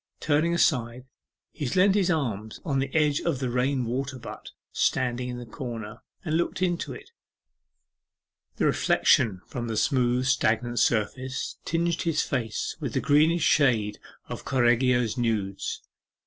Turning 0.19 0.51
aside, 0.55 1.05
he 1.51 1.69
leant 1.69 1.93
his 1.93 2.09
arms 2.09 2.57
upon 2.57 2.79
the 2.79 2.91
edge 2.95 3.19
of 3.21 3.37
the 3.37 3.51
rain 3.51 3.85
water 3.85 4.17
butt 4.17 4.49
standing 4.71 5.29
in 5.29 5.37
the 5.37 5.45
corner, 5.45 6.01
and 6.25 6.35
looked 6.37 6.59
into 6.63 6.91
it. 6.91 7.11
The 8.55 8.65
reflection 8.65 9.41
from 9.45 9.67
the 9.67 9.77
smooth 9.77 10.25
stagnant 10.25 10.79
surface 10.79 11.57
tinged 11.65 12.01
his 12.01 12.23
face 12.23 12.75
with 12.79 12.93
the 12.93 12.99
greenish 12.99 13.43
shades 13.43 13.99
of 14.27 14.43
Correggio's 14.43 15.19
nudes. 15.19 15.83